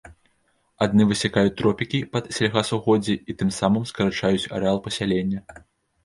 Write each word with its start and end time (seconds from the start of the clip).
Адны 0.83 1.03
высякаюць 1.09 1.51
тропікі 1.59 1.99
пад 2.15 2.29
сельгасугоддзі 2.37 3.15
і 3.33 3.35
тым 3.41 3.51
самым 3.57 3.83
скарачаюць 3.91 4.49
арэал 4.57 4.81
пасялення. 4.87 5.39